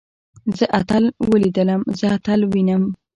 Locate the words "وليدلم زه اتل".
1.29-2.39